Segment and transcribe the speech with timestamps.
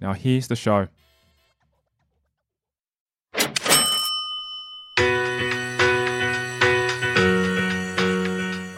[0.00, 0.88] Now here's the show.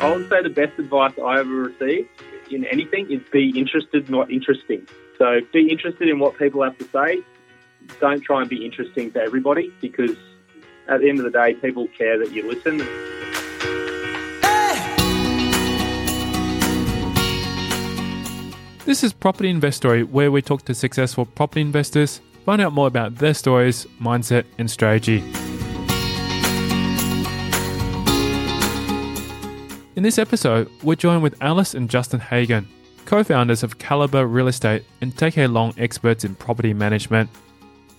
[0.01, 2.09] I would say the best advice I ever received
[2.51, 4.87] in anything is be interested, not interesting.
[5.19, 7.19] So be interested in what people have to say.
[8.01, 10.17] Don't try and be interesting to everybody because
[10.89, 12.81] at the end of the day, people care that you listen.
[18.87, 23.17] This is Property Investory, where we talk to successful property investors, find out more about
[23.17, 25.19] their stories, mindset, and strategy.
[29.97, 32.67] In this episode, we're joined with Alice and Justin Hagen,
[33.05, 37.29] co founders of Caliber Real Estate and Take TK Long experts in property management.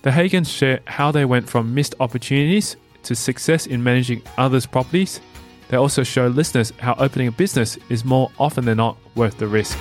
[0.02, 5.20] The Hagens share how they went from missed opportunities to success in managing others' properties.
[5.68, 9.46] They also show listeners how opening a business is more often than not worth the
[9.46, 9.78] risk.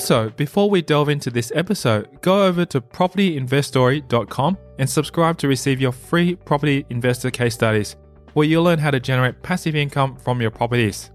[0.00, 5.78] Also, before we delve into this episode, go over to propertyinvestory.com and subscribe to receive
[5.78, 7.96] your free property investor case studies,
[8.32, 11.10] where you'll learn how to generate passive income from your properties.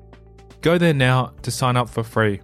[0.61, 2.41] Go there now to sign up for free.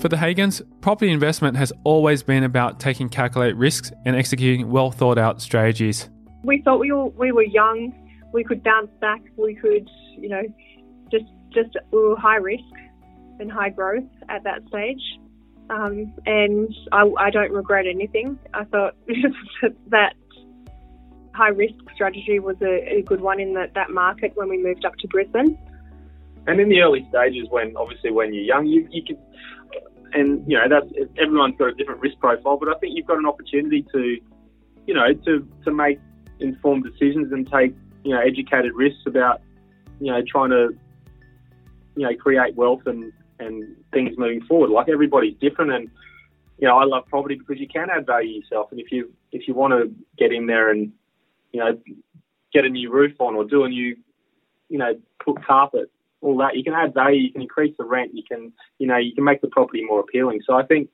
[0.00, 4.90] For the Hagens, property investment has always been about taking calculated risks and executing well
[4.90, 6.10] thought out strategies.
[6.42, 7.92] We thought we were, we were young,
[8.36, 9.88] we could bounce back, we could,
[10.18, 10.42] you know,
[11.10, 11.24] just
[11.54, 12.62] just we were high risk
[13.40, 15.00] and high growth at that stage.
[15.70, 18.38] Um, and I, I don't regret anything.
[18.52, 18.94] I thought
[19.88, 20.14] that
[21.34, 24.84] high risk strategy was a, a good one in that, that market when we moved
[24.84, 25.58] up to Brisbane.
[26.46, 29.18] And in the early stages, when obviously when you're young, you, you can,
[30.12, 33.18] and you know that's everyone's got a different risk profile, but I think you've got
[33.18, 34.18] an opportunity to,
[34.86, 35.98] you know, to to make
[36.38, 37.74] informed decisions and take
[38.06, 39.40] you know educated risks about
[40.00, 40.70] you know trying to
[41.96, 44.70] you know create wealth and and things moving forward.
[44.70, 45.90] Like everybody's different, and
[46.58, 49.48] you know I love property because you can add value yourself, and if you if
[49.48, 50.92] you want to get in there and
[51.52, 51.78] you know
[52.52, 53.96] get a new roof on or do a new
[54.68, 55.90] you know put carpet
[56.22, 56.56] all that.
[56.56, 59.24] You can add value, you can increase the rent, you can, you know, you can
[59.24, 60.40] make the property more appealing.
[60.46, 60.88] So I think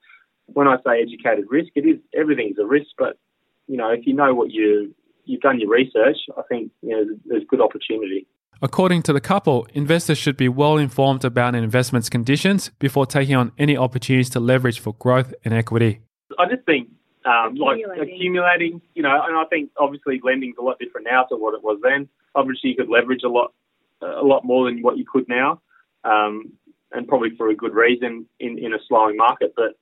[0.46, 3.18] when I say educated risk, it is everything's a risk, but
[3.68, 7.04] you know, if you know what you you've done your research, I think you know
[7.26, 8.26] there's good opportunity.
[8.60, 13.34] According to the couple, investors should be well informed about an investment's conditions before taking
[13.34, 16.00] on any opportunities to leverage for growth and equity.
[16.38, 16.88] I just think
[17.24, 21.36] um, like accumulating, you know, and I think obviously lending's a lot different now to
[21.36, 22.08] what it was then.
[22.34, 23.52] Obviously, you could leverage a lot
[24.00, 25.60] a lot more than what you could now,
[26.04, 26.52] um,
[26.92, 29.54] and probably for a good reason in, in a slowing market.
[29.56, 29.76] But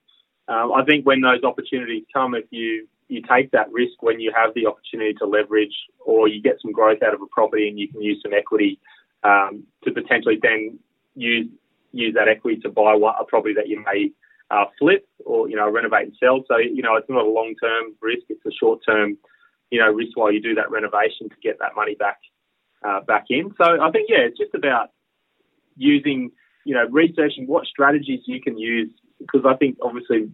[0.53, 4.33] um, I think when those opportunities come, if you you take that risk when you
[4.37, 7.79] have the opportunity to leverage, or you get some growth out of a property and
[7.79, 8.79] you can use some equity
[9.25, 10.79] um, to potentially then
[11.15, 11.49] use
[11.93, 14.13] use that equity to buy a property that you may
[14.51, 16.45] uh, flip or you know renovate and sell.
[16.49, 19.19] So you know it's not a long term risk; it's a short term
[19.71, 22.19] you know risk while you do that renovation to get that money back
[22.87, 23.53] uh, back in.
[23.59, 24.91] So I think, yeah, it's just about
[25.77, 26.31] using,
[26.65, 30.31] you know, researching what strategies you can use because I think obviously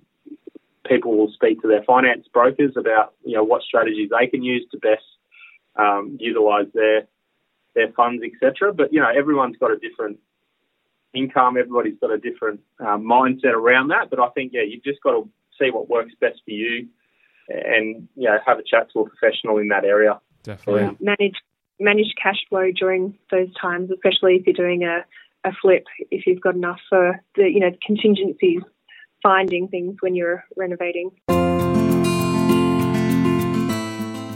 [0.89, 4.67] people will speak to their finance brokers about, you know, what strategies they can use
[4.71, 5.05] to best
[5.77, 7.07] um, utilize their
[7.75, 8.73] their funds, etc.
[8.73, 10.19] But you know, everyone's got a different
[11.15, 11.57] income.
[11.57, 14.11] Everybody's got a different uh, mindset around that.
[14.11, 16.89] But I think, yeah, you've just got to see what works best for you,
[17.49, 20.21] and you know, have a chat to a professional in that area.
[20.43, 21.37] Definitely manage
[21.79, 25.05] manage cash flow during those times, especially if you're doing a,
[25.47, 28.63] a flip, if you've got enough for the, you know, contingencies,
[29.23, 31.11] finding things when you're renovating.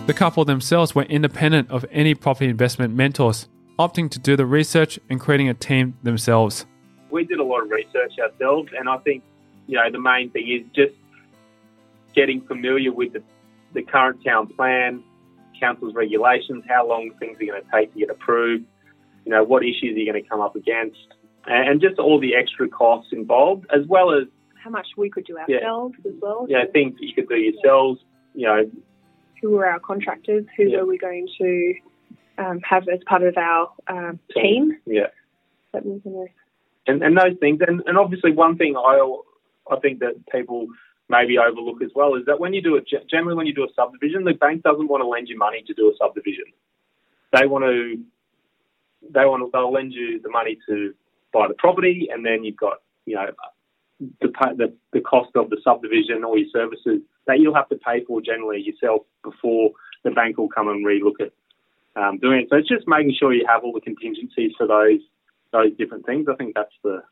[0.06, 3.48] The couple themselves were independent of any property investment mentors,
[3.78, 6.66] opting to do the research and creating a team themselves.
[7.10, 9.22] We did a lot of research ourselves, and I think,
[9.66, 10.94] you know, the main thing is just
[12.14, 13.22] getting familiar with the,
[13.72, 15.04] the current town plan,
[15.60, 18.64] council's regulations, how long things are going to take to get approved,
[19.24, 20.98] you know, what issues are you going to come up against,
[21.46, 24.24] and just all the extra costs involved, as well as
[24.62, 26.10] how much we could do ourselves yeah.
[26.10, 26.46] as well.
[26.48, 28.00] Yeah, things that you could do yourselves.
[28.34, 28.70] You know,
[29.40, 30.44] who are our contractors?
[30.56, 30.78] Who yeah.
[30.78, 31.74] are we going to
[32.38, 34.78] um, have as part of our um, team?
[34.86, 35.08] Yeah.
[35.72, 39.00] And, and those things, and, and obviously one thing I
[39.70, 40.66] I think that people
[41.08, 43.72] maybe overlook as well is that when you do it, generally when you do a
[43.74, 46.44] subdivision, the bank doesn't want to lend you money to do a subdivision.
[47.32, 47.96] They want to,
[49.10, 50.94] they want to, they'll lend you the money to
[51.32, 53.26] buy the property, and then you've got, you know,
[54.20, 58.04] the, the, the cost of the subdivision or your services that you'll have to pay
[58.04, 59.70] for generally yourself before
[60.04, 61.32] the bank will come and relook at
[62.00, 62.46] um, doing it.
[62.50, 65.00] So it's just making sure you have all the contingencies for those
[65.52, 66.26] those different things.
[66.30, 67.02] I think that's the,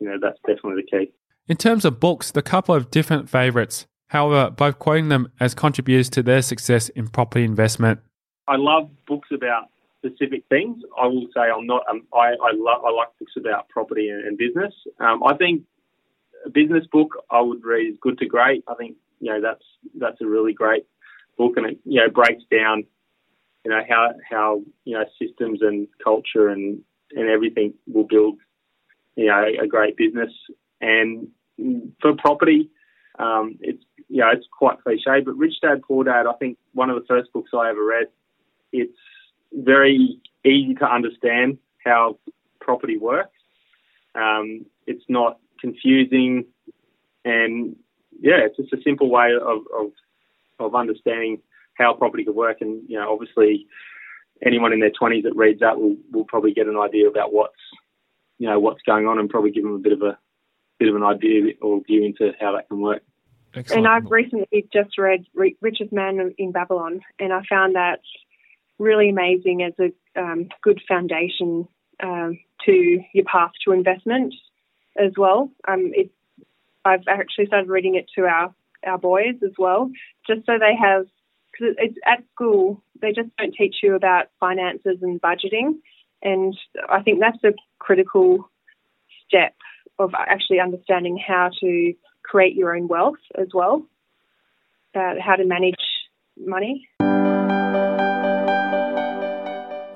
[0.00, 1.12] you know, that's definitely the key.
[1.48, 3.86] In terms of books, the couple of different favourites.
[4.08, 8.00] However, both quoting them as contributors to their success in property investment.
[8.48, 10.82] I love books about specific things.
[11.00, 11.82] I will say I'm not.
[11.90, 14.72] Um, I I, love, I like books about property and, and business.
[15.00, 15.62] Um, I think
[16.50, 18.64] business book I would read is Good to Great.
[18.68, 19.64] I think you know that's
[19.98, 20.84] that's a really great
[21.38, 22.84] book, and it you know breaks down
[23.64, 26.80] you know how how you know systems and culture and
[27.12, 28.38] and everything will build
[29.16, 30.32] you know a great business.
[30.80, 31.28] And
[32.00, 32.70] for property,
[33.18, 36.26] um, it's you know it's quite cliche, but Rich Dad Poor Dad.
[36.26, 38.06] I think one of the first books I ever read.
[38.72, 38.98] It's
[39.52, 42.18] very easy to understand how
[42.60, 43.36] property works.
[44.14, 46.46] Um, it's not confusing,
[47.24, 47.76] and
[48.20, 49.92] yeah, it's just a simple way of, of,
[50.58, 51.40] of understanding
[51.74, 52.58] how property could work.
[52.60, 53.66] And you know, obviously,
[54.44, 57.54] anyone in their twenties that reads that will will probably get an idea about what's
[58.38, 60.18] you know what's going on, and probably give them a bit of a
[60.78, 63.02] bit of an idea or view into how that can work.
[63.54, 63.86] Excellent.
[63.86, 65.24] And I've recently just read
[65.60, 68.00] Richest Man in Babylon, and I found that
[68.78, 71.68] really amazing as a um, good foundation
[72.02, 74.34] um, to your path to investment
[74.96, 75.50] as well.
[75.66, 76.10] Um, it,
[76.84, 78.54] I've actually started reading it to our,
[78.86, 79.90] our boys as well,
[80.26, 81.06] just so they have,
[81.52, 85.78] because it's at school, they just don't teach you about finances and budgeting.
[86.22, 86.56] And
[86.88, 88.50] I think that's a critical
[89.26, 89.54] step
[89.98, 93.86] of actually understanding how to create your own wealth as well,
[94.94, 95.74] about how to manage
[96.36, 96.88] money.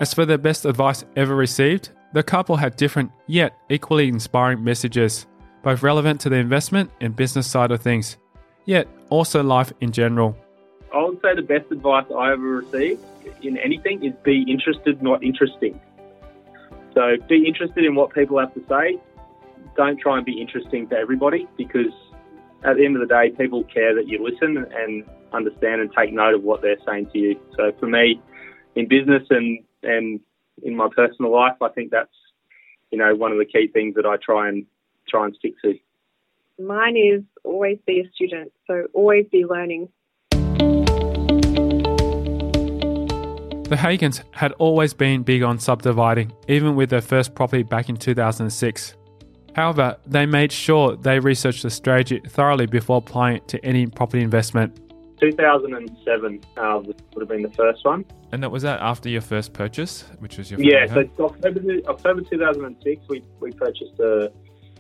[0.01, 5.27] As for the best advice ever received, the couple had different yet equally inspiring messages,
[5.63, 8.17] both relevant to the investment and business side of things,
[8.65, 10.37] yet also life in general.
[10.95, 13.05] I would say the best advice I ever received
[13.43, 15.79] in anything is be interested, not interesting.
[16.95, 18.99] So be interested in what people have to say.
[19.77, 21.93] Don't try and be interesting to everybody because
[22.65, 26.13] at the end of the day, people care that you listen and understand and take
[26.13, 27.41] note of what they're saying to you.
[27.57, 28.21] So for me,
[28.75, 30.21] in business and, and
[30.63, 32.15] in my personal life, I think that's
[32.91, 34.67] you know one of the key things that I try and
[35.09, 35.75] try and stick to.
[36.59, 39.89] Mine is always be a student, so always be learning.
[43.69, 47.97] The Hagens had always been big on subdividing, even with their first property back in
[47.97, 48.95] 2006.
[49.55, 54.23] However, they made sure they researched the strategy thoroughly before applying it to any property
[54.23, 54.81] investment.
[55.21, 58.05] 2007 uh, would have been the first one.
[58.33, 60.87] And that was that after your first purchase, which was your yeah.
[60.87, 64.31] So October, October 2006, we we purchased a,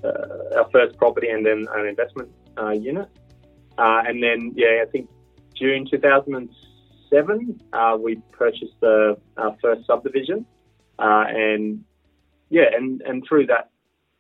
[0.05, 3.09] uh, our first property and then an investment uh, unit,
[3.79, 5.09] uh, and then yeah, I think
[5.55, 10.47] June 2007 uh, we purchased the our first subdivision,
[10.99, 11.85] uh, and
[12.51, 13.71] yeah, and and through that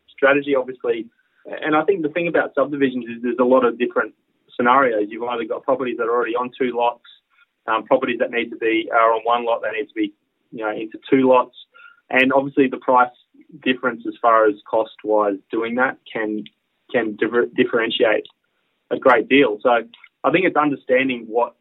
[0.09, 1.07] strategy, obviously,
[1.47, 4.14] and I think the thing about subdivisions is there's a lot of different
[4.59, 5.07] scenarios.
[5.09, 7.05] You've either got properties that are already on two lots,
[7.67, 10.12] um, properties that need to be are on one lot that need to be
[10.53, 11.57] you know into two lots,
[12.11, 13.11] and obviously the price
[13.62, 16.45] difference as far as cost wise doing that can
[16.91, 18.27] can differ, differentiate
[18.91, 19.59] a great deal.
[19.62, 19.71] So
[20.25, 21.55] I think it's understanding what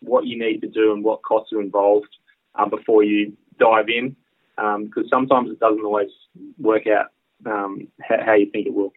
[0.00, 2.14] what you need to do and what costs are involved
[2.56, 4.16] um, before you dive in,
[4.56, 6.10] because um, sometimes it doesn't always
[6.58, 7.06] work out
[7.46, 8.92] um, how you think it will.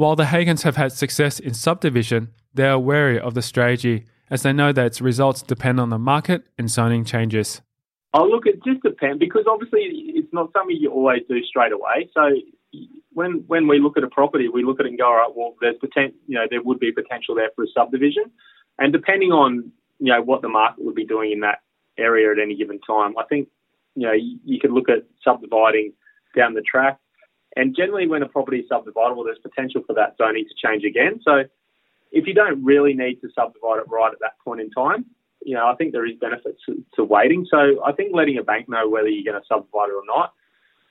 [0.00, 4.42] While the Hagens have had success in subdivision, they are wary of the strategy as
[4.42, 7.60] they know that its results depend on the market and zoning changes.
[8.14, 12.08] Oh, look, it just depends because obviously it's not something you always do straight away.
[12.14, 12.30] So
[13.12, 15.32] when when we look at a property, we look at it and go, all right,
[15.36, 18.24] well, there's potential, you know, there would be potential there for a subdivision,
[18.78, 21.58] and depending on you know what the market would be doing in that
[21.98, 23.48] area at any given time, I think
[23.94, 25.92] you know you, you could look at subdividing
[26.34, 26.98] down the track
[27.56, 31.20] and generally, when a property is subdividable, there's potential for that zoning to change again.
[31.24, 31.44] So,
[32.12, 35.06] if you don't really need to subdivide it right at that point in time,
[35.42, 37.46] you know, I think there is benefits to, to waiting.
[37.50, 40.32] So, I think letting a bank know whether you're going to subdivide it or not,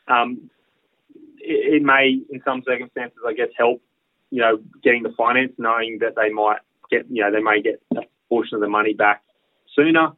[0.07, 0.49] um,
[1.39, 3.81] it, it, may, in some circumstances, I guess, help
[4.31, 7.81] you know, getting the finance, knowing that they might get, you know, they may get
[7.95, 9.23] a portion of the money back
[9.75, 10.11] sooner,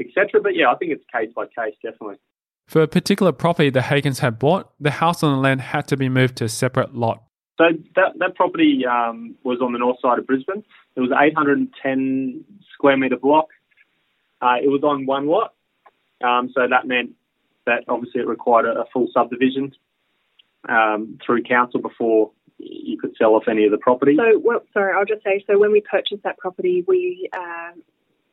[0.00, 0.40] etc.
[0.42, 2.16] But yeah, I think it's case by case, definitely.
[2.68, 5.96] For a particular property the Hagens had bought, the house on the land had to
[5.96, 7.24] be moved to a separate lot.
[7.56, 7.64] So
[7.96, 10.62] that that property um, was on the north side of Brisbane.
[10.94, 12.44] It was 810
[12.74, 13.46] square metre block.
[14.40, 15.54] Uh, it was on one lot,
[16.22, 17.12] um, so that meant
[17.66, 19.72] that obviously it required a, a full subdivision
[20.68, 24.16] um, through council before you could sell off any of the property.
[24.16, 27.72] So, well, sorry, I'll just say, so when we purchased that property, we uh,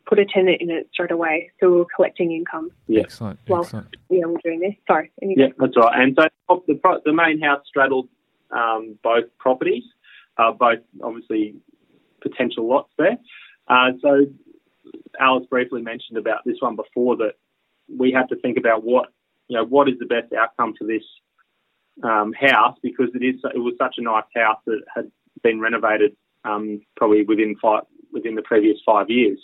[0.06, 2.72] put a tenant in it straight away, so we were collecting income.
[2.88, 3.02] Yeah.
[3.02, 3.40] Excellent.
[3.48, 3.96] While, excellent.
[4.10, 4.74] Yeah, we're doing this.
[4.88, 5.12] Sorry.
[5.22, 6.02] Yeah, that's right.
[6.02, 8.08] And so the the main house straddled
[8.52, 9.84] um, both properties,
[10.38, 11.56] uh, both obviously
[12.22, 13.18] potential lots there.
[13.68, 14.26] Uh, so
[15.20, 17.34] Alice briefly mentioned about this one before that
[17.88, 19.10] we had to think about what
[19.48, 21.04] you know what is the best outcome for this
[22.04, 25.12] um, house because it is it was such a nice house that had
[25.44, 29.40] been renovated um, probably within five within the previous five years.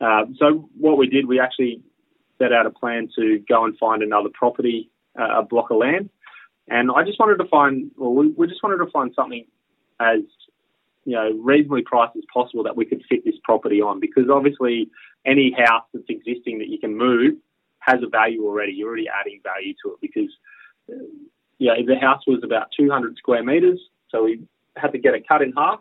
[0.00, 1.82] Uh, so what we did, we actually
[2.38, 6.10] set out a plan to go and find another property, uh, a block of land,
[6.68, 9.46] and I just wanted to find, well, we, we just wanted to find something
[10.00, 10.20] as
[11.04, 14.90] you know reasonably priced as possible that we could fit this property on because obviously
[15.24, 17.34] any house that's existing that you can move
[17.78, 18.72] has a value already.
[18.72, 20.30] You're already adding value to it because
[21.58, 24.42] yeah, if the house was about 200 square metres, so we
[24.76, 25.80] had to get it cut in half.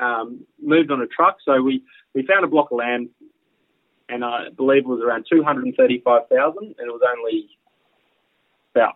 [0.00, 1.82] Um, moved on a truck, so we,
[2.14, 3.10] we found a block of land,
[4.08, 7.48] and I believe it was around 235,000, and it was only
[8.74, 8.94] about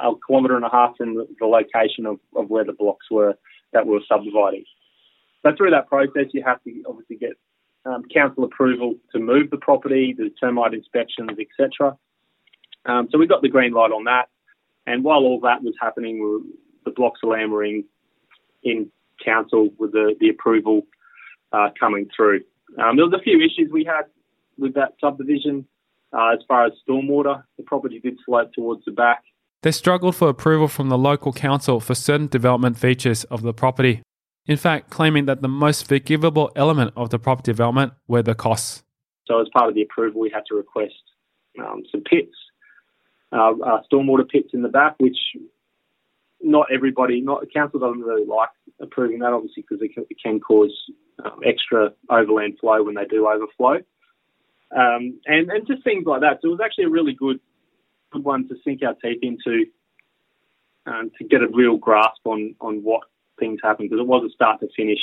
[0.00, 3.34] a kilometre and a half from the, location of, of where the blocks were
[3.72, 4.64] that we were subdividing.
[5.42, 7.32] So through that process, you have to obviously get
[7.84, 11.96] um, council approval to move the property, the termite inspections, etc.
[12.86, 14.28] Um, so we got the green light on that.
[14.86, 16.38] And while all that was happening, we were,
[16.84, 17.84] the blocks of land were in,
[18.62, 18.90] in
[19.24, 20.82] council with the, the approval
[21.52, 22.40] uh, coming through.
[22.78, 24.04] Um, there was a few issues we had
[24.58, 25.66] with that subdivision
[26.12, 27.42] uh, as far as stormwater.
[27.56, 29.22] The property did slope towards the back.
[29.62, 34.02] They struggled for approval from the local council for certain development features of the property.
[34.46, 38.82] In fact, claiming that the most forgivable element of the property development were the costs.
[39.26, 40.92] So, as part of the approval, we had to request
[41.58, 42.34] um, some pits
[43.34, 45.16] uh, uh, stormwater pits in the back, which
[46.40, 48.50] not everybody, not the council doesn't really like
[48.80, 50.72] approving that, obviously, because it can, it can cause
[51.24, 53.76] um, extra overland flow when they do overflow,
[54.76, 56.38] um, and and just things like that.
[56.40, 57.40] So it was actually a really good
[58.12, 59.66] good one to sink our teeth into
[60.86, 63.02] um, to get a real grasp on on what
[63.38, 65.00] things happen because it was a start to finish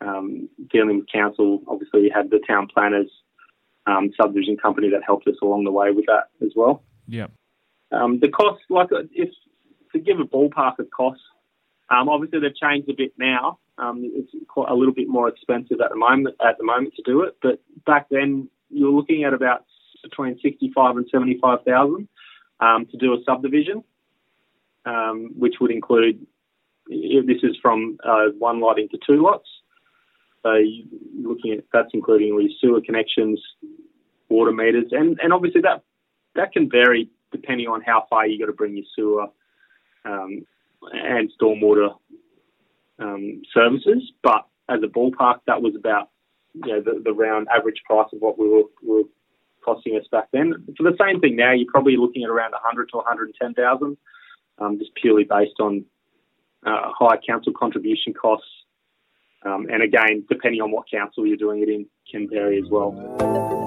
[0.00, 1.62] um, dealing with council.
[1.68, 3.10] Obviously, we had the town planners
[3.86, 6.82] um, subdivision company that helped us along the way with that as well.
[7.06, 7.26] Yeah.
[7.92, 9.30] Um, the cost, like if
[9.92, 11.22] to give a ballpark of costs,
[11.90, 13.58] um, obviously they've changed a bit now.
[13.78, 17.02] Um, it's quite a little bit more expensive at the moment at the moment to
[17.02, 19.64] do it, but back then you were looking at about
[20.02, 22.08] between sixty-five and seventy-five thousand
[22.60, 23.82] um, to do a subdivision,
[24.84, 26.26] um, which would include.
[26.88, 29.48] This is from uh, one lot into two lots.
[30.42, 33.40] So you're looking at that's including all your sewer connections,
[34.28, 35.84] water meters, and, and obviously that
[36.34, 39.26] that can vary depending on how far you got to bring your sewer
[40.04, 40.44] um,
[40.92, 41.94] and stormwater
[42.98, 44.12] um, services.
[44.22, 46.10] But as a ballpark, that was about
[46.54, 49.02] you know the, the round average price of what we were, were
[49.64, 50.54] costing us back then.
[50.76, 53.96] For the same thing now, you're probably looking at around 100 to 110,000,
[54.58, 55.84] um, just purely based on
[56.64, 58.48] uh, high council contribution costs.
[59.44, 63.59] Um, and again, depending on what council you're doing it in, can vary as well.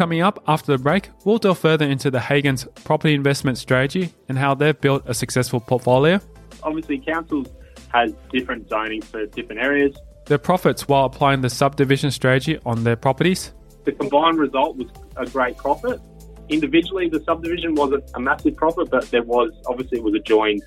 [0.00, 4.38] Coming up after the break, we'll delve further into the Hagen's property investment strategy and
[4.38, 6.18] how they've built a successful portfolio.
[6.62, 7.48] Obviously, councils
[7.92, 9.94] has different zoning for different areas.
[10.24, 13.52] Their profits while applying the subdivision strategy on their properties.
[13.84, 14.88] The combined result was
[15.18, 16.00] a great profit.
[16.48, 20.62] Individually, the subdivision wasn't a massive profit, but there was obviously it was a joint,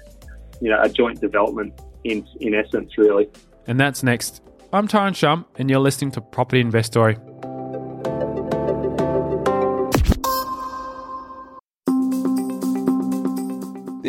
[0.61, 1.73] you know, a joint development
[2.03, 3.27] in in essence, really.
[3.65, 4.43] And that's next.
[4.71, 7.17] I'm Tyron Shum, and you're listening to Property Investory.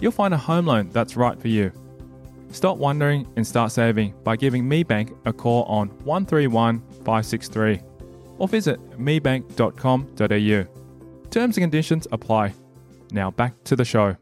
[0.00, 1.72] you'll find a home loan that's right for you.
[2.50, 7.80] Stop wondering and start saving by giving MeBank a call on 131 563
[8.38, 11.30] or visit mebank.com.au.
[11.30, 12.54] Terms and conditions apply.
[13.10, 14.16] Now back to the show.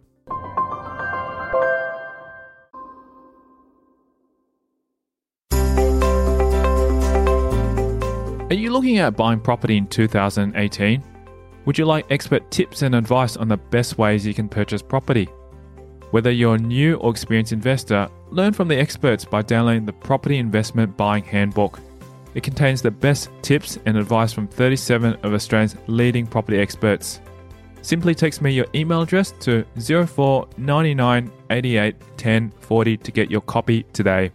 [8.51, 11.03] Are you looking at buying property in 2018?
[11.65, 15.29] Would you like expert tips and advice on the best ways you can purchase property?
[16.15, 20.39] Whether you're a new or experienced investor, learn from the experts by downloading the Property
[20.39, 21.81] Investment Buying Handbook.
[22.37, 27.19] It contains the best tips and advice from 37 of Australia's leading property experts.
[27.83, 33.83] Simply text me your email address to 0499 88 10 40 to get your copy
[33.93, 34.31] today.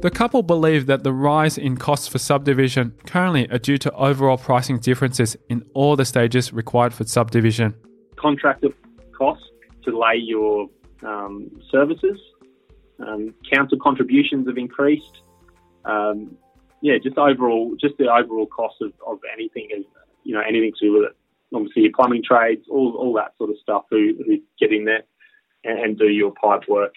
[0.00, 4.38] The couple believe that the rise in costs for subdivision currently are due to overall
[4.38, 7.74] pricing differences in all the stages required for subdivision.
[8.16, 8.68] Contractor
[9.12, 9.44] costs
[9.84, 10.70] to lay your
[11.02, 12.18] um, services,
[13.06, 15.20] um, council contributions have increased.
[15.84, 16.34] Um,
[16.80, 19.68] yeah, just overall, just the overall cost of, of anything,
[20.24, 21.16] you know, anything to do with it.
[21.54, 25.02] Obviously, your plumbing trades, all, all that sort of stuff who, who get in there
[25.64, 26.94] and, and do your pipe work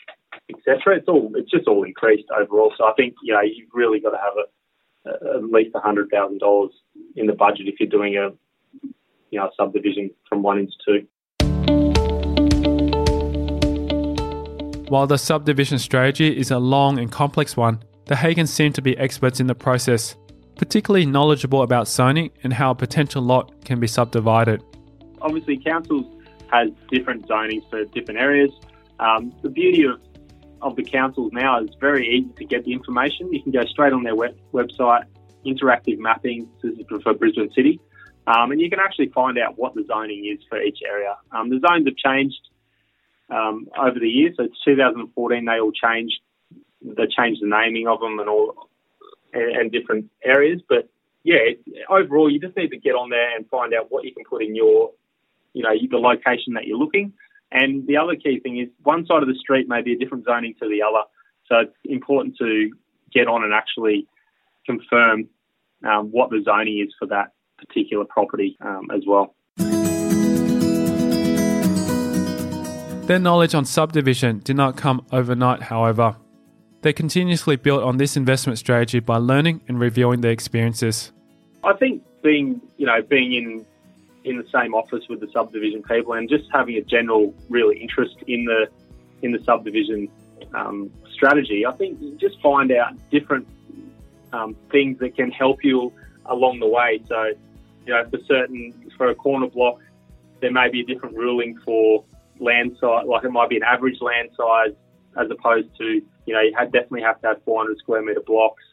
[0.49, 0.97] etc.
[0.97, 2.73] It's all it's just all increased overall.
[2.77, 6.09] So I think you know you've really got to have a, a, at least hundred
[6.09, 6.71] thousand dollars
[7.15, 8.29] in the budget if you're doing a
[9.29, 11.07] you know a subdivision from one into two.
[14.89, 18.95] While the subdivision strategy is a long and complex one, the Hagens seem to be
[18.97, 20.15] experts in the process,
[20.55, 24.61] particularly knowledgeable about zoning and how a potential lot can be subdivided.
[25.21, 26.05] Obviously, councils
[26.51, 28.51] has different zonings for different areas.
[28.99, 29.99] Um, the beauty of
[30.63, 33.31] of the councils now is very easy to get the information.
[33.31, 35.05] You can go straight on their web- website,
[35.45, 36.49] interactive mapping
[37.03, 37.79] for Brisbane City,
[38.25, 41.15] um, and you can actually find out what the zoning is for each area.
[41.31, 42.49] Um, the zones have changed
[43.29, 44.35] um, over the years.
[44.37, 46.19] So it's 2014, they all changed.
[46.81, 48.69] They changed the naming of them and all,
[49.33, 50.61] and, and different areas.
[50.67, 50.89] But
[51.23, 51.39] yeah,
[51.89, 54.43] overall, you just need to get on there and find out what you can put
[54.43, 54.91] in your,
[55.53, 57.13] you know, the location that you're looking.
[57.53, 60.25] And the other key thing is one side of the street may be a different
[60.25, 61.03] zoning to the other.
[61.47, 62.71] So it's important to
[63.13, 64.07] get on and actually
[64.65, 65.29] confirm
[65.87, 69.35] um, what the zoning is for that particular property um, as well.
[73.05, 76.15] Their knowledge on subdivision did not come overnight, however.
[76.81, 81.11] They continuously built on this investment strategy by learning and reviewing their experiences.
[81.63, 83.65] I think being, you know, being in
[84.25, 88.15] in the same office with the subdivision people and just having a general really interest
[88.27, 88.67] in the
[89.21, 90.09] in the subdivision
[90.53, 91.65] um, strategy.
[91.65, 93.47] I think just find out different
[94.31, 95.93] um, things that can help you
[96.25, 97.01] along the way.
[97.07, 97.31] So,
[97.85, 99.79] you know, for certain for a corner block,
[100.41, 102.03] there may be a different ruling for
[102.39, 103.05] land size.
[103.07, 104.75] Like it might be an average land size
[105.17, 108.63] as opposed to you know you definitely have to have 400 square meter blocks.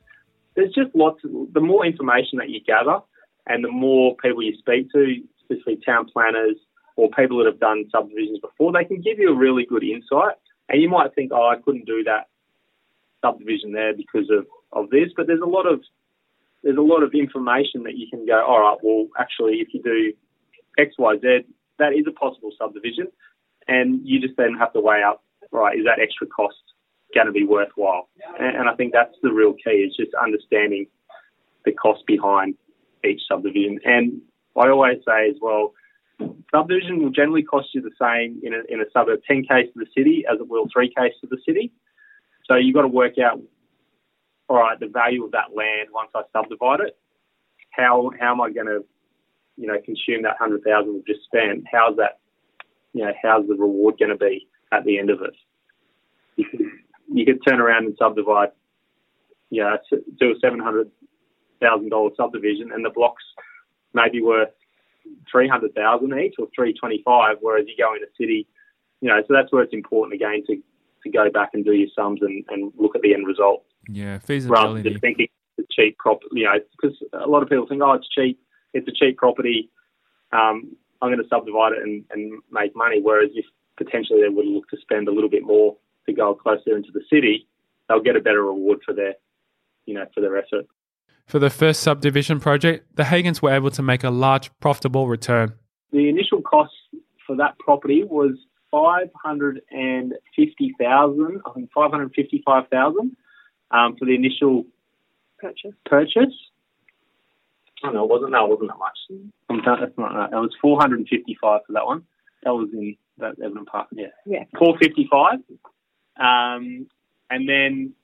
[0.55, 1.23] There's just lots.
[1.25, 3.01] Of, the more information that you gather,
[3.47, 5.17] and the more people you speak to,
[5.51, 6.57] especially town planners
[6.97, 10.37] or people that have done subdivisions before, they can give you a really good insight.
[10.69, 12.29] And you might think, oh, I couldn't do that
[13.25, 15.81] subdivision there because of, of this, but there's a lot of
[16.63, 19.83] there's a lot of information that you can go, all right, well, actually, if you
[19.83, 20.13] do
[20.79, 21.47] X, Y, Z,
[21.79, 23.09] that is a possible subdivision,
[23.67, 26.57] and you just then have to weigh up, right, is that extra cost
[27.15, 28.11] going to be worthwhile?
[28.39, 30.87] And, and I think that's the real key is just understanding
[31.65, 32.57] the cost behind
[33.05, 33.81] each subdivision.
[33.85, 34.21] And
[34.57, 35.75] I always say as well,
[36.53, 39.87] subdivision will generally cost you the same in a, in a suburb 10k to the
[39.97, 41.73] city as it will 3k to the city.
[42.47, 43.41] So you've got to work out,
[44.49, 46.99] all right, the value of that land once I subdivide it.
[47.71, 48.85] How how am I going to,
[49.57, 51.65] you know, consume that hundred thousand we've just spent?
[51.71, 52.19] How's that,
[52.93, 55.35] you know, how's the reward going to be at the end of it?
[56.35, 56.61] You could,
[57.13, 58.51] you could turn around and subdivide,
[59.51, 59.77] you know,
[60.19, 60.91] do a seven hundred
[61.61, 63.10] thousand dollar subdivision, and the blocks
[63.93, 64.51] maybe worth
[65.31, 68.47] three hundred thousand each or three twenty five, whereas you go in a city,
[69.01, 70.63] you know, so that's where it's important again to
[71.03, 73.65] to go back and do your sums and, and look at the end result.
[73.89, 74.63] Yeah, feasibility.
[74.63, 77.67] Rather than just thinking it's a cheap property, you know, because a lot of people
[77.67, 78.39] think, oh, it's cheap,
[78.75, 79.71] it's a cheap property.
[80.33, 83.01] Um, I'm going to subdivide it and, and make money.
[83.03, 83.47] Whereas if
[83.79, 85.77] potentially they would look to spend a little bit more
[86.07, 87.49] to go closer into the city,
[87.89, 89.15] they'll get a better reward for their,
[89.87, 90.67] you know, for their effort.
[91.31, 95.53] For the first subdivision project, the Hagens were able to make a large profitable return.
[95.93, 96.73] The initial cost
[97.27, 98.33] for that property was
[98.71, 101.41] five hundred and fifty thousand.
[101.47, 103.17] I think five hundred fifty-five thousand
[103.71, 104.65] um, for the initial
[105.39, 105.73] purchase.
[105.87, 106.35] Purchase,
[107.83, 108.33] Oh no, it wasn't.
[108.33, 109.81] No, it wasn't that much.
[109.81, 110.37] that's not that.
[110.37, 112.03] It was 455 for that one.
[112.43, 113.89] That was in that Everton Park.
[113.93, 114.09] Yeah.
[114.27, 114.45] Yeah.
[114.59, 115.41] 455.
[116.19, 116.87] Um,
[117.31, 117.95] and then,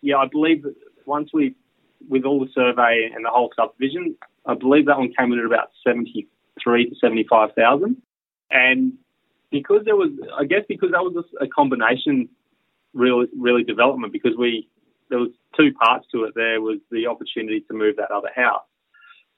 [0.00, 0.74] yeah, I believe that
[1.06, 1.54] once we,
[2.08, 5.44] with all the survey and the whole subdivision, I believe that one came in at
[5.44, 7.96] about 73 to 75,000.
[8.50, 8.92] And
[9.50, 12.28] because there was, I guess because that was a, a combination
[12.94, 14.68] really, really development because we,
[15.10, 16.34] there was two parts to it.
[16.34, 18.64] There was the opportunity to move that other house.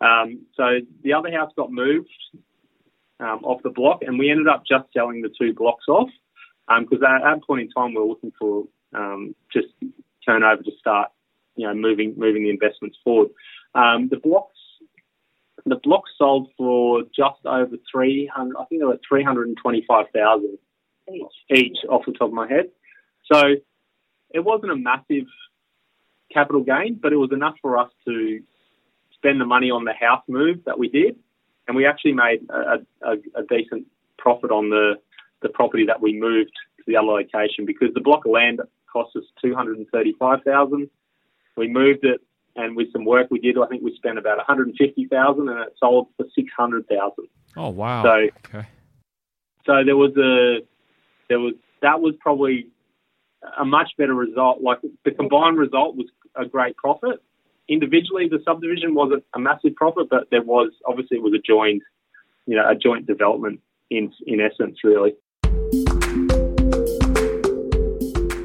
[0.01, 2.09] Um, so the other house got moved
[3.21, 6.09] um, off the block, and we ended up just selling the two blocks off
[6.81, 9.69] because um, at that point in time we were looking for um, just
[10.27, 11.11] turnover to start,
[11.61, 13.31] you know, moving moving the investments forward.
[13.75, 14.57] Um, the blocks
[15.67, 18.57] the blocks sold for just over three hundred.
[18.59, 20.59] I think they were three hundred and twenty five thousand
[21.13, 21.23] each.
[21.51, 22.67] each off the top of my head.
[23.33, 23.55] So
[24.31, 25.27] it wasn't a massive
[26.33, 28.41] capital gain, but it was enough for us to
[29.15, 31.17] spend the money on the house move that we did,
[31.67, 33.87] and we actually made a, a, a decent
[34.19, 34.95] profit on the
[35.43, 38.61] the property that we moved to the other location because the block of land
[38.93, 40.89] cost us two hundred and thirty five thousand.
[41.57, 42.21] We moved it,
[42.57, 45.07] and with some work we did, I think we spent about one hundred and fifty
[45.07, 47.29] thousand, and it sold for six hundred thousand.
[47.57, 48.03] Oh wow!
[48.03, 48.69] So, okay.
[49.67, 50.67] so there was a
[51.29, 52.69] there was that was probably
[53.59, 54.61] a much better result.
[54.63, 57.23] Like the combined result was a great profit.
[57.69, 61.83] Individually, the subdivision wasn't a massive profit, but there was obviously it was a joint,
[62.47, 63.61] you know, a joint development
[63.91, 65.15] in in essence, really.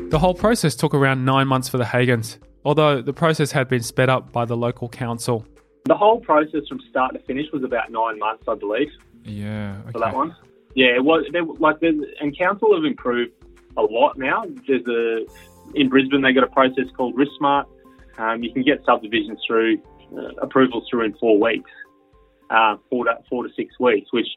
[0.09, 3.83] The whole process took around nine months for the Hagens, although the process had been
[3.83, 5.45] sped up by the local council.
[5.85, 8.89] The whole process from start to finish was about nine months, I believe.
[9.23, 9.91] Yeah, okay.
[9.91, 10.35] for that one.
[10.73, 11.25] Yeah, it was.
[11.31, 13.31] There, like, and council have improved
[13.77, 14.43] a lot now.
[14.67, 15.25] There's a
[15.73, 17.67] in Brisbane they got a process called Risk Smart.
[18.17, 19.77] Um, you can get subdivisions through
[20.17, 21.69] uh, approvals through in four weeks,
[22.49, 24.27] uh, four to four to six weeks, which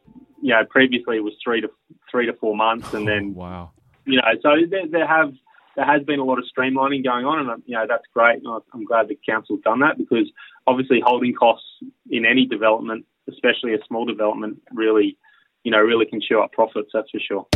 [0.43, 1.69] you know previously was three to
[2.11, 3.71] three to four months, and then Oh, wow.
[4.05, 5.33] you know so there, there have
[5.79, 8.43] there has been a lot of streamlining going on, and you know that's great.
[8.43, 10.29] And I'm glad the council's done that because
[10.67, 11.67] obviously holding costs
[12.11, 15.17] in any development, especially a small development, really
[15.63, 16.91] you know really can chew up profits.
[16.93, 17.47] That's for sure.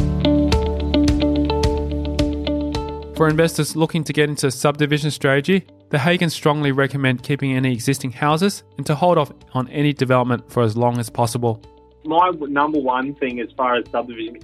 [3.17, 8.13] For investors looking to get into subdivision strategy, the Hagens strongly recommend keeping any existing
[8.13, 11.61] houses and to hold off on any development for as long as possible.
[12.05, 14.39] My number one thing as far as subdivision,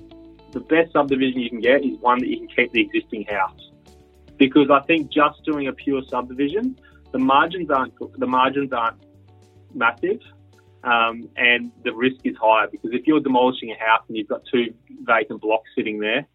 [0.53, 3.68] the best subdivision you can get is one that you can keep the existing house,
[4.39, 6.79] because I think just doing a pure subdivision,
[7.13, 8.99] the margins aren't the margins aren't
[9.75, 10.21] massive,
[10.85, 14.43] um, and the risk is higher because if you're demolishing a house and you've got
[14.51, 16.27] two vacant blocks sitting there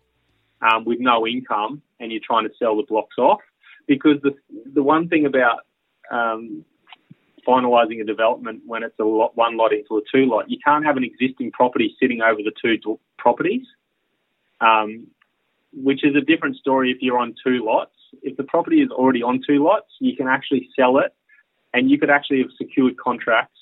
[0.61, 3.41] um, with no income and you're trying to sell the blocks off,
[3.87, 4.35] because the
[4.73, 5.59] the one thing about
[6.11, 6.65] um,
[7.47, 10.85] finalising a development when it's a lot, one lot into a two lot, you can't
[10.85, 13.65] have an existing property sitting over the two properties,
[14.61, 15.07] um,
[15.73, 17.92] which is a different story if you're on two lots.
[18.21, 21.13] If the property is already on two lots, you can actually sell it,
[21.73, 23.60] and you could actually have secured contracts,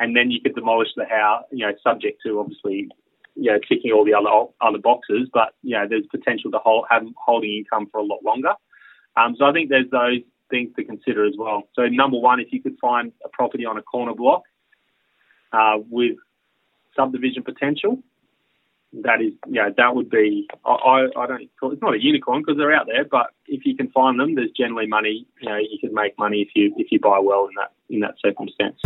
[0.00, 2.88] and then you could demolish the house, you know, subject to obviously,
[3.34, 4.30] you know, ticking all the other
[4.60, 5.28] other boxes.
[5.32, 8.54] But you know, there's potential to hold, have holding income for a lot longer.
[9.16, 11.68] Um, so I think there's those things to consider as well.
[11.74, 14.42] So number one, if you could find a property on a corner block
[15.52, 16.16] uh, with
[16.96, 18.02] subdivision potential,
[19.02, 20.46] that is, yeah, that would be.
[20.64, 21.42] I, I, don't.
[21.42, 24.50] It's not a unicorn because they're out there, but if you can find them, there's
[24.56, 25.26] generally money.
[25.40, 28.00] You know, you can make money if you if you buy well in that in
[28.00, 28.80] that circumstance.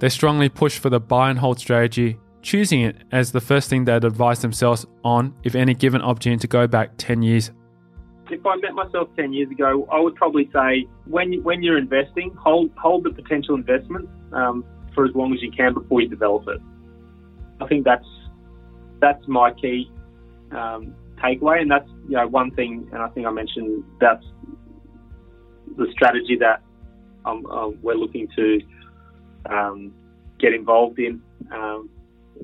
[0.00, 3.84] They strongly push for the buy and hold strategy, choosing it as the first thing
[3.84, 7.52] they'd advise themselves on if any given opportunity to go back 10 years.
[8.28, 12.34] If I met myself ten years ago, I would probably say when when you're investing,
[12.34, 16.48] hold hold the potential investment um, for as long as you can before you develop
[16.48, 16.60] it.
[17.62, 18.06] I think that's
[19.00, 19.90] that's my key
[20.50, 24.24] um, takeaway, and that's you know one thing, and I think I mentioned that's
[25.76, 26.62] the strategy that
[27.24, 28.60] um, uh, we're looking to
[29.48, 29.92] um,
[30.38, 31.22] get involved in
[31.52, 31.88] um,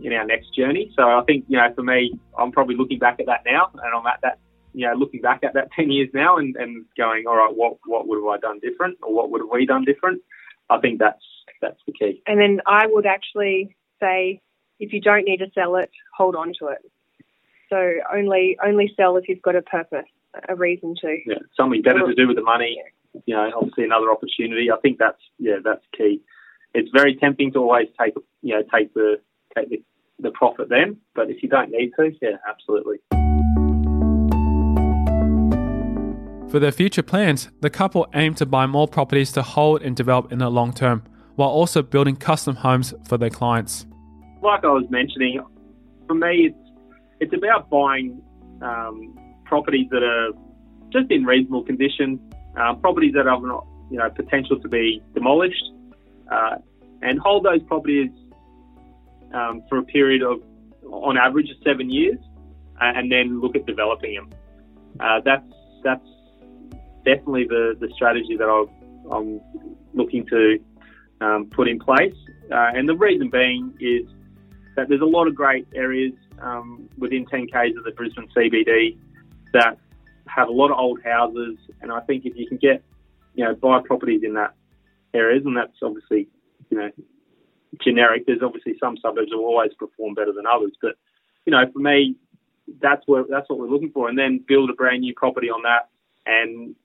[0.02, 0.92] in our next journey.
[0.96, 3.94] So I think you know for me, I'm probably looking back at that now, and
[3.94, 4.38] I'm at that
[4.72, 7.78] you know looking back at that ten years now, and, and going, all right, what
[7.86, 10.22] what would have I done different, or what would have we done different?
[10.70, 11.24] I think that's
[11.60, 12.22] that's the key.
[12.26, 14.40] And then I would actually say,
[14.78, 16.78] if you don't need to sell it, hold on to it.
[17.68, 17.76] So
[18.12, 20.06] only only sell if you've got a purpose,
[20.48, 21.18] a reason to.
[21.26, 22.80] Yeah, something better to do with the money.
[23.26, 24.70] You know, obviously another opportunity.
[24.70, 26.22] I think that's yeah, that's key.
[26.74, 29.20] It's very tempting to always take you know take the
[29.56, 29.82] take the,
[30.18, 32.98] the profit then, but if you don't need to, yeah, absolutely.
[36.50, 40.32] For their future plans, the couple aim to buy more properties to hold and develop
[40.32, 41.02] in the long term,
[41.34, 43.86] while also building custom homes for their clients.
[44.42, 45.40] Like I was mentioning,
[46.06, 46.68] for me, it's
[47.20, 48.22] it's about buying
[48.62, 50.30] um, properties that are
[50.92, 52.20] just in reasonable condition,
[52.58, 55.64] uh, properties that have not, you know potential to be demolished,
[56.30, 56.56] uh,
[57.02, 58.10] and hold those properties
[59.34, 60.40] um, for a period of,
[60.84, 62.18] on average, seven years,
[62.80, 64.30] and then look at developing them.
[65.00, 65.52] Uh, that's
[65.84, 66.08] that's
[67.04, 69.40] definitely the, the strategy that i am
[69.94, 70.58] looking to
[71.20, 72.14] um, put in place.
[72.52, 74.08] Uh, and the reason being is
[74.78, 78.96] that there's a lot of great areas um, within 10 k's of the Brisbane CBD
[79.52, 79.76] that
[80.28, 81.58] have a lot of old houses.
[81.82, 82.84] And I think if you can get,
[83.34, 84.54] you know, buy properties in that
[85.12, 86.28] areas, and that's obviously,
[86.70, 86.90] you know,
[87.82, 88.26] generic.
[88.26, 90.94] There's obviously some suburbs that will always perform better than others, but
[91.44, 92.14] you know, for me,
[92.80, 95.62] that's where that's what we're looking for, and then build a brand new property on
[95.62, 95.88] that,
[96.24, 96.76] and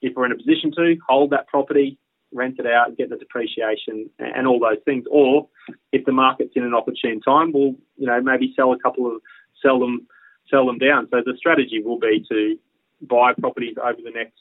[0.00, 1.98] if we're in a position to hold that property,
[2.32, 5.04] rent it out, get the depreciation and all those things.
[5.10, 5.48] Or
[5.92, 9.20] if the market's in an opportune time, we'll you know maybe sell a couple of
[9.62, 10.06] sell them
[10.50, 11.08] sell them down.
[11.10, 12.58] So the strategy will be to
[13.00, 14.38] buy properties over the next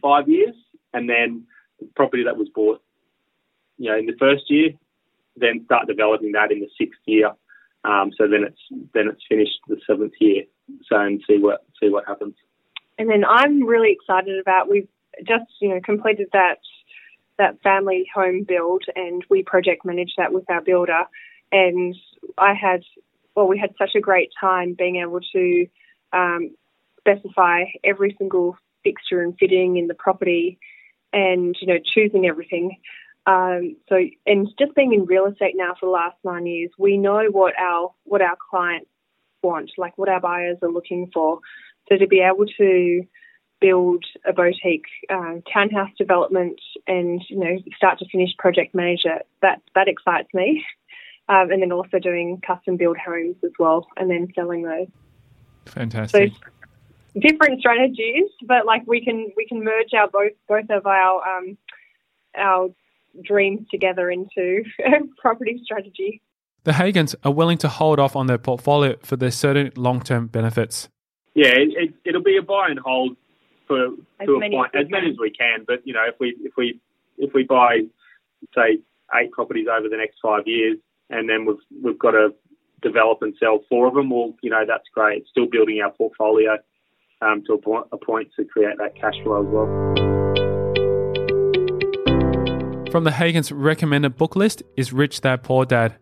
[0.00, 0.54] five years,
[0.92, 1.44] and then
[1.80, 2.82] the property that was bought,
[3.78, 4.70] you know, in the first year,
[5.36, 7.30] then start developing that in the sixth year.
[7.84, 8.60] Um, so then it's
[8.94, 10.44] then it's finished the seventh year.
[10.88, 12.34] So and see what see what happens.
[12.98, 14.88] And then I'm really excited about we've
[15.26, 16.58] just you know completed that
[17.38, 21.04] that family home build and we project managed that with our builder.
[21.52, 21.94] And
[22.38, 22.82] I had
[23.34, 25.66] well we had such a great time being able to
[26.12, 26.54] um,
[27.00, 30.58] specify every single fixture and fitting in the property
[31.12, 32.76] and you know choosing everything.
[33.26, 33.96] Um, so
[34.26, 37.54] and just being in real estate now for the last nine years we know what
[37.58, 38.90] our what our clients
[39.42, 41.40] want like what our buyers are looking for.
[41.88, 43.02] So to be able to
[43.64, 49.62] build a boutique um, townhouse development and you know start to finish project manager that
[49.74, 50.64] that excites me.
[51.26, 54.88] Um, and then also doing custom build homes as well, and then selling those.
[55.64, 56.34] Fantastic.
[56.34, 61.26] So different strategies, but like we can we can merge our both both of our
[61.26, 61.56] um,
[62.36, 62.68] our
[63.22, 66.20] dreams together into a property strategy.
[66.64, 70.26] The Hagens are willing to hold off on their portfolio for their certain long term
[70.26, 70.90] benefits.
[71.34, 73.16] Yeah, it, will it, be a buy and hold
[73.66, 73.86] for
[74.20, 75.64] as to a point, as, as many as we can.
[75.66, 76.80] But you know, if we if we
[77.18, 77.80] if we buy
[78.54, 78.78] say
[79.14, 80.78] eight properties over the next five years,
[81.10, 82.34] and then we've we've got to
[82.82, 85.22] develop and sell four of them, well, you know, that's great.
[85.22, 86.58] It's still building our portfolio
[87.22, 89.66] um, to a point, a point to create that cash flow as well.
[92.90, 95.96] From the Hagen's recommended book list is Rich Dad Poor Dad.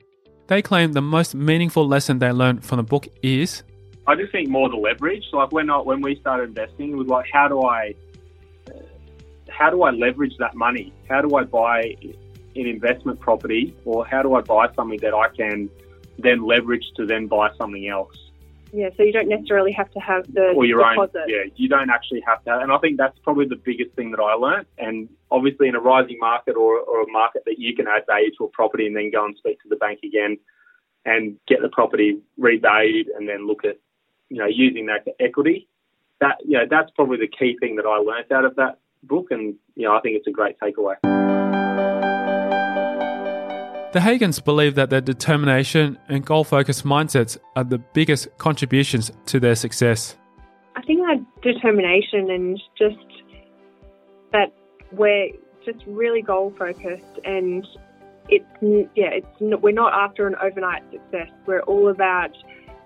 [0.49, 3.63] They claim the most meaningful lesson they learned from the book is
[4.07, 5.25] I just think more the leverage.
[5.33, 7.95] Like when I, when we started investing, it was like, how do I
[8.69, 8.79] uh,
[9.49, 10.93] how do I leverage that money?
[11.09, 15.29] How do I buy an investment property, or how do I buy something that I
[15.29, 15.71] can
[16.19, 18.17] then leverage to then buy something else?
[18.73, 21.19] Yeah, so you don't necessarily have to have the or your deposit.
[21.23, 21.29] own.
[21.29, 22.59] Yeah, you don't actually have to.
[22.59, 24.67] And I think that's probably the biggest thing that I learned.
[24.79, 28.31] And obviously, in a rising market or, or a market that you can add value
[28.39, 30.39] to a property and then go and speak to the bank again
[31.05, 33.77] and get the property revalued and then look at
[34.33, 35.69] you know, using that equity.
[36.21, 39.27] That you know, that's probably the key thing that I learned out of that book,
[39.31, 40.97] and you know, I think it's a great takeaway.
[43.93, 49.39] The Hagens believe that their determination and goal focused mindsets are the biggest contributions to
[49.39, 50.17] their success.
[50.77, 52.97] I think that determination and just
[54.33, 54.51] that
[54.93, 55.33] we're
[55.67, 57.67] just really goal focused and
[58.31, 58.45] it's
[58.95, 62.31] yeah it's we're not after an overnight success we're all about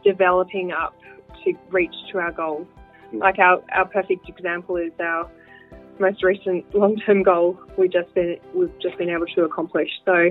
[0.05, 0.96] developing up
[1.47, 2.67] to reach to our goals.
[3.13, 3.21] Mm.
[3.21, 5.31] Like our, our perfect example is our
[5.99, 9.89] most recent long-term goal we just been we've just been able to accomplish.
[10.05, 10.31] So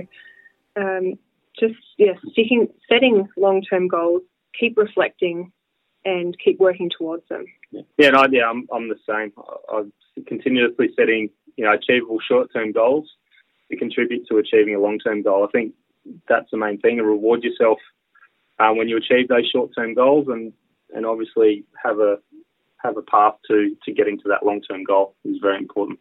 [0.76, 1.18] um,
[1.58, 4.22] just yeah, sticking setting long-term goals,
[4.58, 5.52] keep reflecting,
[6.04, 7.44] and keep working towards them.
[7.98, 9.32] Yeah, no, yeah, I'm I'm the same.
[9.72, 9.92] I'm
[10.26, 13.08] continuously setting you know achievable short-term goals
[13.70, 15.44] to contribute to achieving a long-term goal.
[15.44, 15.74] I think
[16.28, 16.98] that's the main thing.
[16.98, 17.78] And reward yourself
[18.58, 20.52] um, when you achieve those short-term goals, and
[20.96, 22.16] and obviously have a
[22.78, 26.00] have a path to to getting to that long term goal is very important.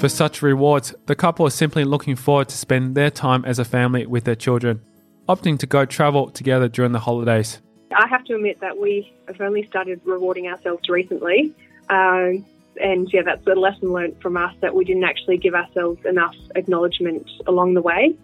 [0.00, 3.64] For such rewards, the couple are simply looking forward to spend their time as a
[3.64, 4.82] family with their children,
[5.28, 7.60] opting to go travel together during the holidays.
[7.94, 11.54] I have to admit that we have only started rewarding ourselves recently.
[11.88, 12.44] Um,
[12.78, 16.34] and yeah, that's a lesson learned from us that we didn't actually give ourselves enough
[16.54, 18.14] acknowledgement along the way.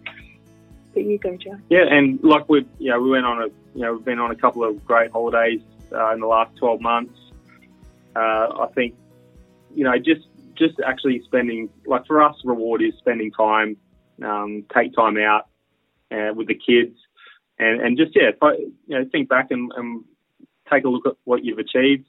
[0.93, 1.57] But you go, Joe.
[1.69, 4.31] Yeah, and like we, you know, we went on a, you know, we've been on
[4.31, 7.19] a couple of great holidays uh, in the last 12 months.
[8.15, 8.95] Uh, I think,
[9.73, 13.75] you know, just just actually spending, like for us, reward is spending time,
[14.23, 15.47] um, take time out
[16.11, 16.95] uh, with the kids,
[17.57, 18.31] and, and just yeah,
[18.87, 20.03] you know, think back and, and
[20.71, 22.05] take a look at what you've achieved,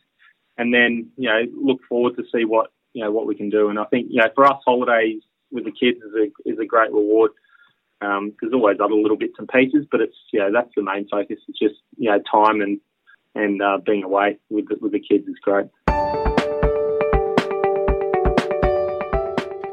[0.59, 3.69] and then you know look forward to see what you know what we can do.
[3.69, 6.67] And I think you know for us, holidays with the kids is a is a
[6.67, 7.33] great reward.
[8.05, 11.09] Um, there's always other little bits and pieces, but it's you know that's the main
[11.09, 11.39] focus.
[11.49, 12.81] It's just you know time and
[13.35, 15.67] and uh, being away with the, with the kids is great.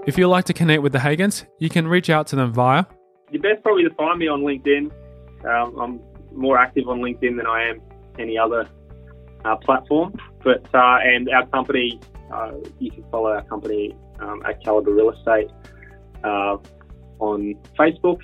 [0.07, 2.85] If you'd like to connect with the Hagens, you can reach out to them via.
[3.29, 4.91] Your best probably to find me on LinkedIn.
[5.45, 5.99] Um, I'm
[6.33, 7.81] more active on LinkedIn than I am
[8.17, 8.67] any other
[9.45, 10.15] uh, platform.
[10.43, 11.99] But uh, and our company,
[12.33, 15.51] uh, you can follow our company um, at Calibre Real Estate
[16.23, 16.57] uh,
[17.21, 18.19] on Facebook.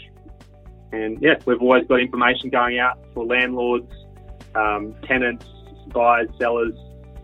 [0.91, 3.91] And yeah, we've always got information going out for landlords,
[4.55, 5.45] um, tenants,
[5.93, 6.73] buyers, sellers.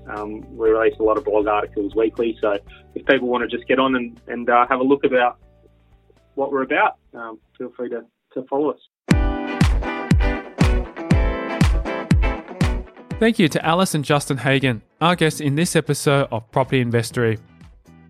[0.08, 2.58] Um, we release a lot of blog articles weekly, so
[2.94, 5.40] if people want to just get on and, and uh, have a look about
[6.36, 8.80] what we're about, um, feel free to, to follow us.
[13.20, 17.40] Thank you to Alice and Justin Hagen, our guests in this episode of Property Investory.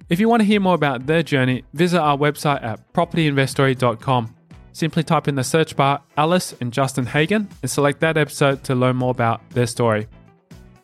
[0.10, 4.36] If you want to hear more about their journey, visit our website at propertyinvestory.com.
[4.74, 8.76] Simply type in the search bar Alice and Justin Hagen and select that episode to
[8.76, 10.08] learn more about their story.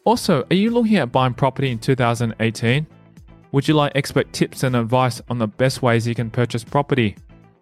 [0.06, 2.88] Also, are you looking at buying property in 2018?
[3.52, 7.16] Would you like expert tips and advice on the best ways you can purchase property?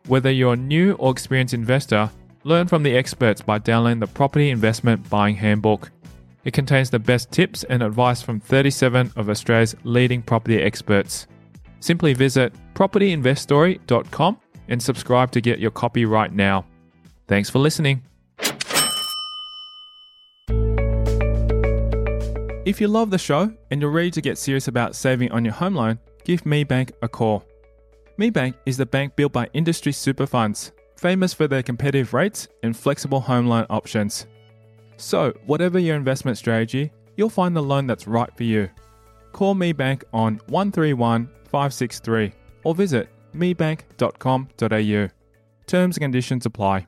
[0.06, 2.12] Whether you're a new or experienced investor,
[2.44, 5.92] learn from the experts by downloading the Property Investment Buying Handbook.
[6.44, 11.26] It contains the best tips and advice from 37 of Australia's leading property experts.
[11.80, 14.38] Simply visit propertyinvestory.com
[14.70, 16.66] and subscribe to get your copy right now.
[17.28, 18.04] Thanks for listening.
[22.66, 25.54] If you love the show and you're ready to get serious about saving on your
[25.54, 27.46] home loan, give MeBank a call.
[28.20, 32.76] MeBank is the bank built by industry super funds, famous for their competitive rates and
[32.76, 34.28] flexible home loan options.
[34.98, 38.70] So, whatever your investment strategy, you'll find the loan that's right for you.
[39.32, 42.32] Call MeBank on 131 563
[42.64, 45.08] or visit mebank.com.au.
[45.68, 46.88] Terms and conditions apply.